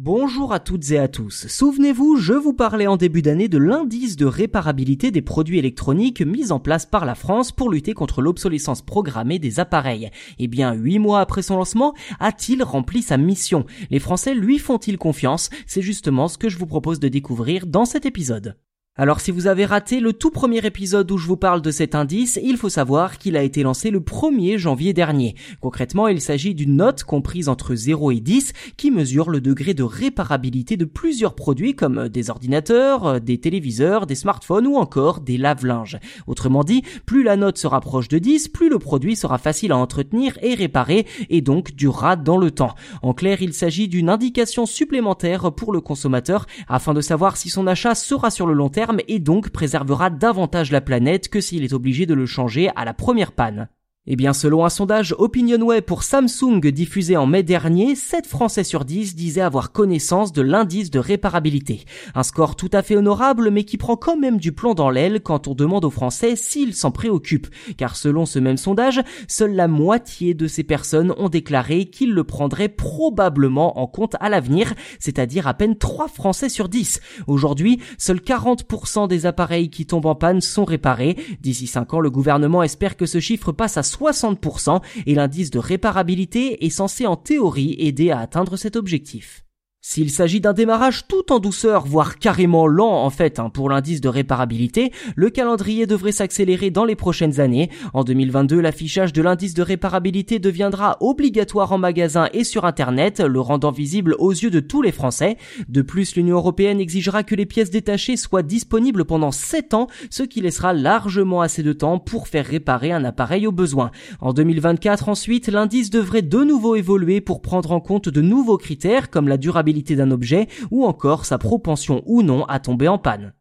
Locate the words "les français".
13.90-14.34, 104.82-105.36